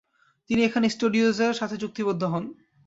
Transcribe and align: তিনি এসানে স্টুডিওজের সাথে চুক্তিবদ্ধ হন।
তিনি 0.49 0.61
এসানে 0.63 0.87
স্টুডিওজের 0.89 1.53
সাথে 1.53 1.75
চুক্তিবদ্ধ 1.77 2.23
হন। 2.33 2.43